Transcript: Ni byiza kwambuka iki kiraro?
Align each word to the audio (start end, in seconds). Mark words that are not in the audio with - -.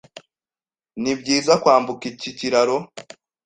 Ni 1.01 1.13
byiza 1.19 1.53
kwambuka 1.61 2.03
iki 2.11 2.29
kiraro? 2.37 2.77